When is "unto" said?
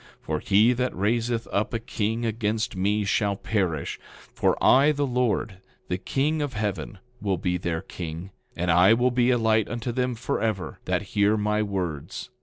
9.69-9.91